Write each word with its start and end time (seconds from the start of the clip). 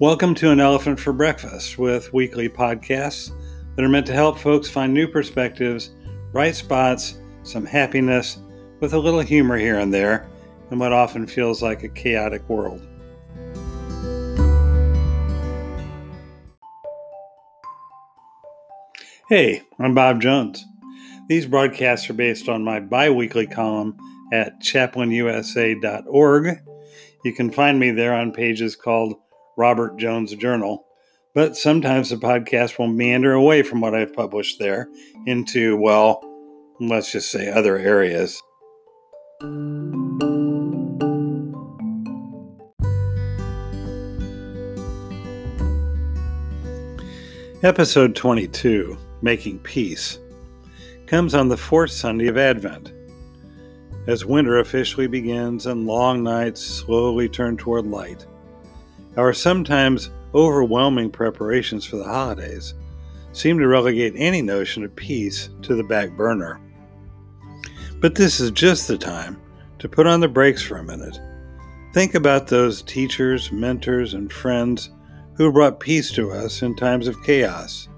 Welcome 0.00 0.34
to 0.36 0.50
An 0.50 0.60
Elephant 0.60 0.98
for 0.98 1.12
Breakfast 1.12 1.76
with 1.76 2.10
weekly 2.14 2.48
podcasts 2.48 3.32
that 3.76 3.84
are 3.84 3.88
meant 3.90 4.06
to 4.06 4.14
help 4.14 4.38
folks 4.38 4.66
find 4.66 4.94
new 4.94 5.06
perspectives, 5.06 5.90
bright 6.32 6.54
spots, 6.54 7.20
some 7.42 7.66
happiness, 7.66 8.38
with 8.80 8.94
a 8.94 8.98
little 8.98 9.20
humor 9.20 9.58
here 9.58 9.78
and 9.78 9.92
there 9.92 10.26
in 10.70 10.78
what 10.78 10.94
often 10.94 11.26
feels 11.26 11.62
like 11.62 11.82
a 11.82 11.88
chaotic 11.90 12.48
world. 12.48 12.80
Hey, 19.28 19.64
I'm 19.78 19.94
Bob 19.94 20.22
Jones. 20.22 20.64
These 21.28 21.44
broadcasts 21.44 22.08
are 22.08 22.14
based 22.14 22.48
on 22.48 22.64
my 22.64 22.80
bi 22.80 23.10
weekly 23.10 23.46
column 23.46 23.98
at 24.32 24.62
chaplainusa.org. 24.62 26.58
You 27.22 27.34
can 27.34 27.50
find 27.50 27.78
me 27.78 27.90
there 27.90 28.14
on 28.14 28.32
pages 28.32 28.74
called 28.74 29.16
Robert 29.60 29.98
Jones 29.98 30.34
Journal. 30.36 30.86
But 31.34 31.54
sometimes 31.54 32.08
the 32.08 32.16
podcast 32.16 32.78
will 32.78 32.88
meander 32.88 33.34
away 33.34 33.62
from 33.62 33.82
what 33.82 33.94
I've 33.94 34.14
published 34.14 34.58
there 34.58 34.88
into, 35.26 35.76
well, 35.76 36.24
let's 36.80 37.12
just 37.12 37.30
say 37.30 37.50
other 37.50 37.76
areas. 37.76 38.42
Episode 47.62 48.16
22, 48.16 48.96
Making 49.20 49.58
Peace, 49.58 50.18
comes 51.06 51.34
on 51.34 51.48
the 51.48 51.56
fourth 51.58 51.90
Sunday 51.90 52.28
of 52.28 52.38
Advent. 52.38 52.94
As 54.06 54.24
winter 54.24 54.60
officially 54.60 55.06
begins 55.06 55.66
and 55.66 55.86
long 55.86 56.22
nights 56.22 56.62
slowly 56.62 57.28
turn 57.28 57.58
toward 57.58 57.84
light, 57.86 58.24
our 59.16 59.32
sometimes 59.32 60.10
overwhelming 60.34 61.10
preparations 61.10 61.84
for 61.84 61.96
the 61.96 62.04
holidays 62.04 62.74
seem 63.32 63.58
to 63.58 63.68
relegate 63.68 64.14
any 64.16 64.42
notion 64.42 64.84
of 64.84 64.94
peace 64.96 65.50
to 65.62 65.74
the 65.74 65.84
back 65.84 66.16
burner. 66.16 66.60
But 68.00 68.14
this 68.14 68.40
is 68.40 68.50
just 68.50 68.88
the 68.88 68.98
time 68.98 69.40
to 69.78 69.88
put 69.88 70.06
on 70.06 70.20
the 70.20 70.28
brakes 70.28 70.62
for 70.62 70.78
a 70.78 70.84
minute. 70.84 71.18
Think 71.92 72.14
about 72.14 72.46
those 72.46 72.82
teachers, 72.82 73.50
mentors, 73.52 74.14
and 74.14 74.32
friends 74.32 74.90
who 75.34 75.52
brought 75.52 75.80
peace 75.80 76.12
to 76.12 76.30
us 76.30 76.62
in 76.62 76.76
times 76.76 77.08
of 77.08 77.22
chaos. 77.22 77.88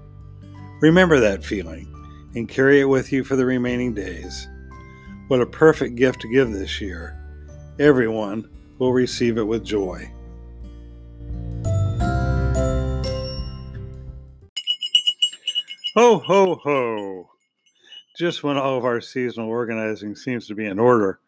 Remember 0.81 1.19
that 1.19 1.43
feeling 1.43 1.87
and 2.35 2.49
carry 2.49 2.81
it 2.81 2.85
with 2.85 3.11
you 3.11 3.23
for 3.23 3.35
the 3.35 3.45
remaining 3.45 3.93
days. 3.93 4.47
What 5.27 5.41
a 5.41 5.45
perfect 5.45 5.95
gift 5.95 6.21
to 6.21 6.31
give 6.31 6.51
this 6.51 6.81
year. 6.81 7.19
Everyone 7.79 8.49
will 8.79 8.93
receive 8.93 9.37
it 9.37 9.47
with 9.47 9.63
joy. 9.63 10.12
Ho, 15.95 16.17
ho, 16.17 16.55
ho. 16.55 17.29
Just 18.17 18.41
when 18.41 18.57
all 18.57 18.79
of 18.79 18.83
our 18.83 18.99
seasonal 18.99 19.47
organizing 19.47 20.15
seems 20.15 20.47
to 20.47 20.55
be 20.55 20.65
in 20.65 20.79
order, 20.79 21.19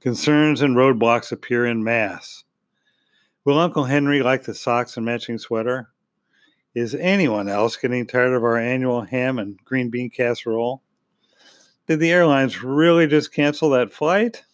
concerns 0.00 0.62
and 0.62 0.76
roadblocks 0.76 1.32
appear 1.32 1.66
in 1.66 1.82
mass. 1.82 2.44
Will 3.44 3.58
Uncle 3.58 3.82
Henry 3.82 4.22
like 4.22 4.44
the 4.44 4.54
socks 4.54 4.96
and 4.96 5.04
matching 5.04 5.38
sweater? 5.38 5.88
Is 6.72 6.94
anyone 6.94 7.48
else 7.48 7.76
getting 7.76 8.06
tired 8.06 8.32
of 8.32 8.44
our 8.44 8.56
annual 8.56 9.00
ham 9.00 9.40
and 9.40 9.58
green 9.64 9.90
bean 9.90 10.08
casserole? 10.08 10.82
Did 11.88 11.98
the 11.98 12.12
airlines 12.12 12.62
really 12.62 13.08
just 13.08 13.34
cancel 13.34 13.70
that 13.70 13.92
flight? 13.92 14.44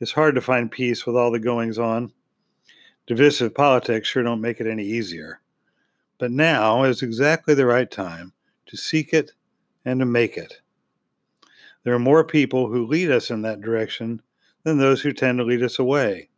It's 0.00 0.12
hard 0.12 0.34
to 0.34 0.40
find 0.40 0.70
peace 0.70 1.04
with 1.04 1.14
all 1.14 1.30
the 1.30 1.38
goings 1.38 1.78
on. 1.78 2.10
Divisive 3.06 3.54
politics 3.54 4.08
sure 4.08 4.22
don't 4.22 4.40
make 4.40 4.60
it 4.60 4.66
any 4.66 4.84
easier. 4.84 5.42
But 6.16 6.30
now 6.30 6.84
is 6.84 7.02
exactly 7.02 7.52
the 7.52 7.66
right 7.66 7.90
time 7.90 8.32
to 8.66 8.76
seek 8.76 9.12
it, 9.12 9.32
and 9.84 10.00
to 10.00 10.06
make 10.06 10.36
it. 10.36 10.60
There 11.84 11.94
are 11.94 12.00
more 12.00 12.24
people 12.24 12.68
who 12.68 12.86
lead 12.86 13.10
us 13.10 13.30
in 13.30 13.42
that 13.42 13.60
direction 13.60 14.20
than 14.64 14.78
those 14.78 15.02
who 15.02 15.12
tend 15.12 15.38
to 15.38 15.44
lead 15.44 15.62
us 15.62 15.78
away. 15.78 16.28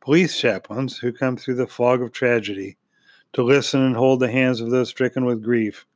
Police 0.00 0.38
chaplains 0.38 0.98
who 0.98 1.12
come 1.12 1.36
through 1.36 1.54
the 1.54 1.66
fog 1.66 2.02
of 2.02 2.12
tragedy 2.12 2.76
to 3.32 3.42
listen 3.42 3.80
and 3.80 3.94
hold 3.94 4.20
the 4.20 4.30
hands 4.30 4.60
of 4.60 4.70
those 4.70 4.88
stricken 4.88 5.24
with 5.24 5.44
grief 5.44 5.86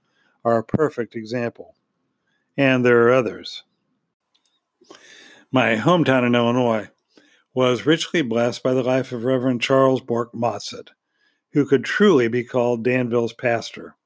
are 0.45 0.59
a 0.59 0.65
perfect 0.65 1.17
example. 1.17 1.75
And 2.57 2.85
there 2.85 3.03
are 3.03 3.13
others. 3.13 3.65
My 5.51 5.77
hometown 5.77 6.27
in 6.27 6.35
Illinois 6.35 6.89
was 7.55 7.87
richly 7.87 8.23
blessed 8.23 8.63
by 8.63 8.75
the 8.75 8.83
life 8.83 9.13
of 9.13 9.25
Reverend 9.25 9.61
Charles 9.61 10.01
Bork 10.01 10.33
Motset, 10.33 10.89
who 11.53 11.67
could 11.67 11.85
truly 11.85 12.29
be 12.29 12.45
called 12.45 12.85
Danville's 12.85 13.33
pastor. 13.33 13.97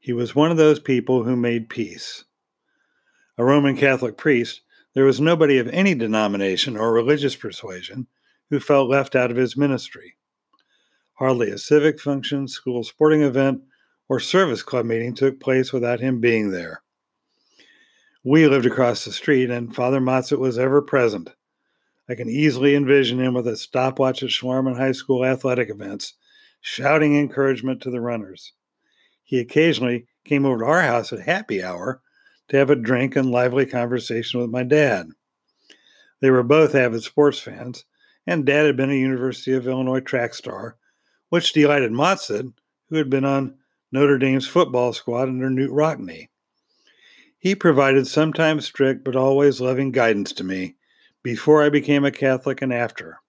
He 0.00 0.14
was 0.14 0.34
one 0.34 0.50
of 0.50 0.56
those 0.56 0.80
people 0.80 1.24
who 1.24 1.36
made 1.36 1.68
peace. 1.68 2.24
A 3.36 3.44
Roman 3.44 3.76
Catholic 3.76 4.16
priest, 4.16 4.62
there 4.94 5.04
was 5.04 5.20
nobody 5.20 5.58
of 5.58 5.68
any 5.68 5.94
denomination 5.94 6.76
or 6.76 6.90
religious 6.90 7.36
persuasion 7.36 8.06
who 8.48 8.60
felt 8.60 8.88
left 8.88 9.14
out 9.14 9.30
of 9.30 9.36
his 9.36 9.58
ministry. 9.58 10.16
Hardly 11.14 11.50
a 11.50 11.58
civic 11.58 12.00
function, 12.00 12.48
school 12.48 12.82
sporting 12.82 13.20
event, 13.20 13.60
or 14.08 14.18
service 14.18 14.62
club 14.62 14.86
meeting 14.86 15.14
took 15.14 15.38
place 15.38 15.70
without 15.70 16.00
him 16.00 16.18
being 16.18 16.50
there. 16.50 16.82
We 18.24 18.48
lived 18.48 18.66
across 18.66 19.04
the 19.04 19.12
street, 19.12 19.50
and 19.50 19.74
Father 19.74 20.00
Motset 20.00 20.38
was 20.38 20.58
ever 20.58 20.80
present. 20.80 21.30
I 22.08 22.14
can 22.14 22.28
easily 22.28 22.74
envision 22.74 23.20
him 23.20 23.34
with 23.34 23.46
a 23.46 23.56
stopwatch 23.56 24.22
at 24.22 24.30
Schlarman 24.30 24.76
High 24.76 24.92
School 24.92 25.24
athletic 25.24 25.68
events, 25.68 26.14
shouting 26.62 27.16
encouragement 27.16 27.82
to 27.82 27.90
the 27.90 28.00
runners. 28.00 28.54
He 29.30 29.38
occasionally 29.38 30.08
came 30.24 30.44
over 30.44 30.58
to 30.58 30.64
our 30.64 30.82
house 30.82 31.12
at 31.12 31.20
happy 31.20 31.62
hour 31.62 32.02
to 32.48 32.56
have 32.56 32.68
a 32.68 32.74
drink 32.74 33.14
and 33.14 33.30
lively 33.30 33.64
conversation 33.64 34.40
with 34.40 34.50
my 34.50 34.64
dad. 34.64 35.06
They 36.20 36.32
were 36.32 36.42
both 36.42 36.74
avid 36.74 37.04
sports 37.04 37.38
fans, 37.38 37.84
and 38.26 38.44
Dad 38.44 38.66
had 38.66 38.76
been 38.76 38.90
a 38.90 38.94
University 38.94 39.52
of 39.52 39.68
Illinois 39.68 40.00
track 40.00 40.34
star, 40.34 40.78
which 41.28 41.52
delighted 41.52 41.92
Motset, 41.92 42.52
who 42.88 42.96
had 42.96 43.08
been 43.08 43.24
on 43.24 43.54
Notre 43.92 44.18
Dame's 44.18 44.48
football 44.48 44.92
squad 44.92 45.28
under 45.28 45.48
Knute 45.48 45.70
Rockne. 45.70 46.28
He 47.38 47.54
provided 47.54 48.08
sometimes 48.08 48.66
strict 48.66 49.04
but 49.04 49.14
always 49.14 49.60
loving 49.60 49.92
guidance 49.92 50.32
to 50.32 50.44
me 50.44 50.74
before 51.22 51.62
I 51.62 51.68
became 51.68 52.04
a 52.04 52.10
Catholic 52.10 52.62
and 52.62 52.72
after. 52.72 53.20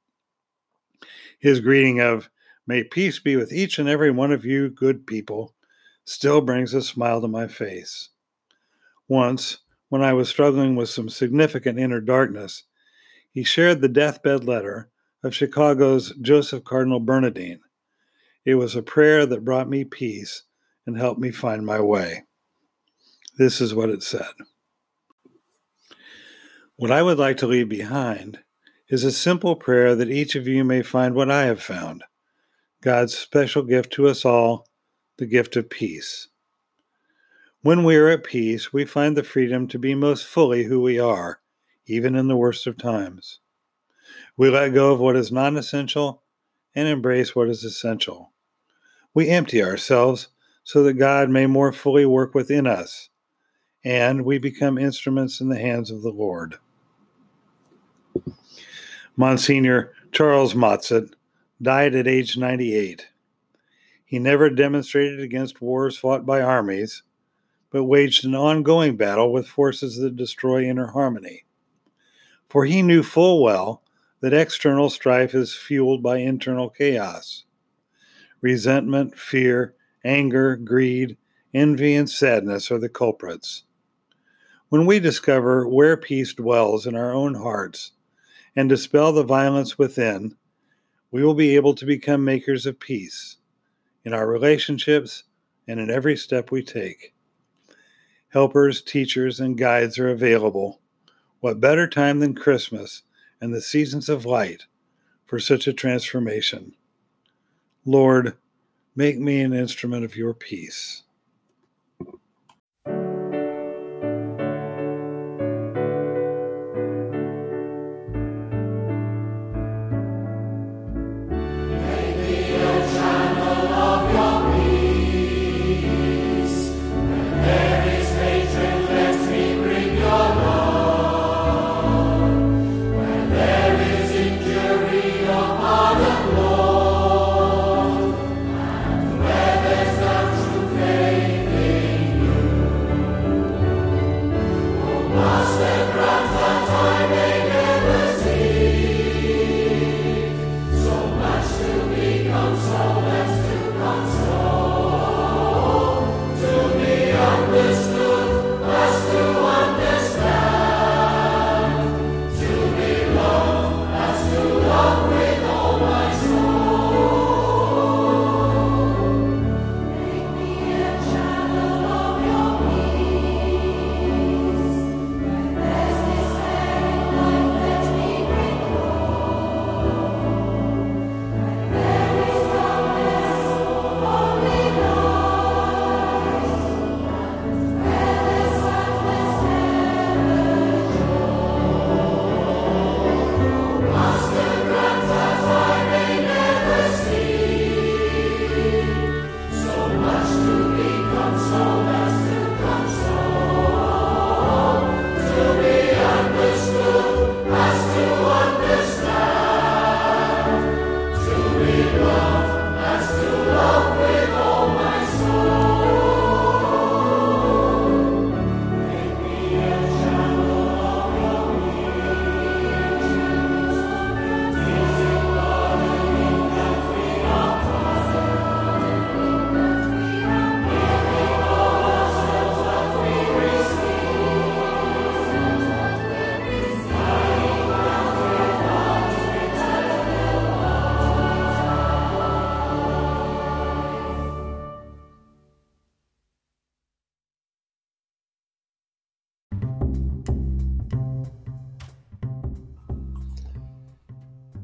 His 1.38 1.60
greeting 1.60 2.00
of, 2.02 2.28
May 2.66 2.84
peace 2.84 3.20
be 3.20 3.36
with 3.36 3.54
each 3.54 3.78
and 3.78 3.88
every 3.88 4.10
one 4.10 4.32
of 4.32 4.44
you, 4.44 4.68
good 4.72 5.06
people, 5.06 5.54
still 6.06 6.42
brings 6.42 6.74
a 6.74 6.82
smile 6.82 7.22
to 7.22 7.28
my 7.28 7.48
face. 7.48 8.10
Once, 9.08 9.60
when 9.90 10.02
I 10.02 10.14
was 10.14 10.30
struggling 10.30 10.76
with 10.76 10.90
some 10.90 11.10
significant 11.10 11.78
inner 11.78 12.00
darkness, 12.00 12.64
he 13.30 13.44
shared 13.44 13.82
the 13.82 13.90
deathbed 13.90 14.44
letter 14.44 14.90
of 15.24 15.36
Chicago's 15.36 16.14
Joseph 16.22 16.64
Cardinal 16.64 17.00
Bernardin. 17.00 17.60
It 18.46 18.56
was 18.56 18.76
a 18.76 18.82
prayer 18.82 19.26
that 19.26 19.46
brought 19.46 19.70
me 19.70 19.84
peace 19.84 20.44
and 20.86 20.98
helped 20.98 21.20
me 21.20 21.32
find 21.32 21.66
my 21.66 21.80
way. 21.80 22.24
This 23.38 23.62
is 23.62 23.74
what 23.74 23.90
it 23.90 24.04
said 24.04 24.32
What 26.76 26.92
I 26.92 27.04
would 27.04 27.18
like 27.18 27.38
to 27.38 27.48
leave 27.48 27.70
behind 27.70 28.40
is 28.90 29.04
a 29.04 29.12
simple 29.12 29.56
prayer 29.56 29.96
that 29.96 30.12
each 30.12 30.36
of 30.36 30.48
you 30.48 30.64
may 30.64 30.82
find 30.82 31.16
what 31.16 31.32
I 31.32 31.44
have 31.44 31.62
found 31.62 32.04
God's 32.82 33.18
special 33.18 33.64
gift 33.64 33.94
to 33.94 34.08
us 34.08 34.26
all 34.26 34.68
the 35.22 35.28
gift 35.28 35.56
of 35.56 35.70
peace. 35.70 36.30
When 37.62 37.84
we 37.84 37.96
are 37.96 38.08
at 38.08 38.24
peace, 38.24 38.74
we 38.74 38.86
find 38.86 39.16
the 39.16 39.24
freedom 39.24 39.68
to 39.68 39.78
be 39.78 39.94
most 39.94 40.26
fully 40.26 40.64
who 40.64 40.82
we 40.82 40.98
are, 40.98 41.42
even 41.86 42.16
in 42.16 42.28
the 42.28 42.36
worst 42.36 42.66
of 42.66 42.76
times. 42.76 43.40
We 44.36 44.50
let 44.50 44.74
go 44.74 44.92
of 44.92 45.00
what 45.00 45.16
is 45.16 45.32
non 45.32 45.58
essential 45.58 46.24
and 46.74 46.88
embrace 46.88 47.36
what 47.36 47.50
is 47.50 47.64
essential. 47.64 48.32
We 49.14 49.30
empty 49.30 49.62
ourselves 49.62 50.30
so 50.64 50.82
that 50.82 50.94
God 50.94 51.30
may 51.30 51.46
more 51.46 51.72
fully 51.72 52.08
work 52.08 52.34
within 52.34 52.66
us, 52.66 53.10
and 53.84 54.26
we 54.26 54.40
become 54.40 54.80
instruments 54.80 55.40
in 55.40 55.50
the 55.50 55.60
hands 55.60 55.92
of 55.92 56.02
the 56.02 56.10
Lord. 56.10 56.56
Monsignor 59.16 59.94
Charles 60.12 60.56
Motset 60.56 61.14
died 61.62 61.94
at 61.94 62.08
age 62.08 62.38
98. 62.38 63.11
He 64.12 64.20
never 64.20 64.50
demonstrated 64.50 65.22
against 65.22 65.62
wars 65.62 65.98
fought 65.98 66.26
by 66.26 66.42
armies, 66.42 67.04
but 67.70 67.86
waged 67.86 68.26
an 68.26 68.36
ongoing 68.36 68.98
battle 68.98 69.32
with 69.32 69.48
forces 69.48 69.96
that 70.00 70.18
destroy 70.18 70.66
inner 70.66 70.88
harmony. 70.88 71.46
For 72.50 72.66
he 72.66 72.82
knew 72.82 73.04
full 73.04 73.42
well 73.42 73.84
that 74.20 74.34
external 74.34 74.90
strife 74.90 75.34
is 75.34 75.56
fueled 75.56 76.04
by 76.04 76.18
internal 76.18 76.70
chaos. 76.70 77.46
Resentment, 78.42 79.18
fear, 79.18 79.76
anger, 80.04 80.58
greed, 80.58 81.16
envy, 81.54 81.96
and 81.96 82.10
sadness 82.10 82.70
are 82.70 82.80
the 82.80 82.90
culprits. 82.90 83.64
When 84.68 84.86
we 84.86 85.00
discover 85.00 85.66
where 85.70 85.96
peace 85.96 86.34
dwells 86.34 86.86
in 86.86 86.98
our 86.98 87.14
own 87.14 87.36
hearts 87.36 87.94
and 88.58 88.68
dispel 88.68 89.14
the 89.14 89.24
violence 89.24 89.78
within, 89.78 90.36
we 91.12 91.24
will 91.24 91.34
be 91.34 91.56
able 91.56 91.76
to 91.76 91.86
become 91.86 92.26
makers 92.26 92.66
of 92.66 92.78
peace 92.78 93.38
in 94.04 94.14
our 94.14 94.28
relationships 94.28 95.24
and 95.68 95.80
in 95.80 95.90
every 95.90 96.16
step 96.16 96.52
we 96.52 96.64
take. 96.64 97.14
Helpers, 98.30 98.82
teachers, 98.82 99.40
and 99.40 99.58
guides 99.58 100.00
are 100.00 100.10
available. 100.10 100.80
What 101.40 101.60
better 101.60 101.88
time 101.88 102.20
than 102.20 102.36
Christmas 102.36 103.04
and 103.42 103.54
the 103.54 103.62
seasons 103.62 104.10
of 104.10 104.26
light 104.26 104.66
for 105.26 105.40
such 105.40 105.68
a 105.68 105.74
transformation? 105.74 106.76
Lord, 107.86 108.38
make 108.96 109.20
me 109.20 109.42
an 109.42 109.54
instrument 109.54 110.06
of 110.06 110.16
your 110.16 110.34
peace. 110.34 111.04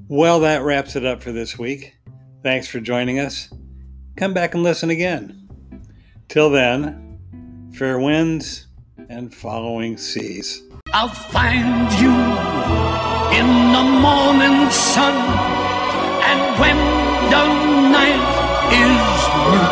Well, 0.09 0.39
that 0.39 0.63
wraps 0.63 0.95
it 0.95 1.05
up 1.05 1.21
for 1.21 1.33
this 1.33 1.59
week. 1.59 1.97
Thanks 2.41 2.65
for 2.65 2.79
joining 2.79 3.19
us. 3.19 3.49
Come 4.15 4.33
back 4.33 4.53
and 4.53 4.63
listen 4.63 4.89
again. 4.89 5.49
Till 6.29 6.49
then, 6.49 7.19
fair 7.73 7.99
winds 7.99 8.67
and 9.09 9.35
following 9.35 9.97
seas. 9.97 10.63
I'll 10.93 11.09
find 11.09 11.91
you 11.99 12.07
in 13.37 13.47
the 13.73 13.83
morning 13.99 14.69
sun, 14.71 15.13
and 16.23 16.57
when 16.57 16.77
the 17.29 17.45
night 17.91 18.23
is 18.71 19.27
new, 19.51 19.67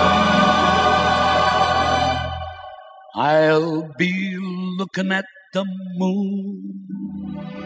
I'll 3.15 3.87
be 3.97 4.35
looking 4.77 5.13
at 5.13 5.23
the 5.53 5.63
moon. 5.95 7.64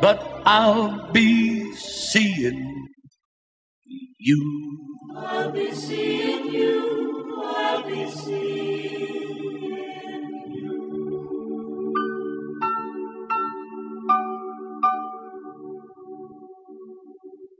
But 0.00 0.42
I'll 0.46 1.12
be 1.12 1.74
seeing 1.74 2.88
you. 4.18 4.78
I'll 5.16 5.52
be 5.52 5.72
seeing 5.72 6.52
you. 6.52 7.42
I'll 7.44 7.84
be 7.88 8.10
seeing 8.10 9.49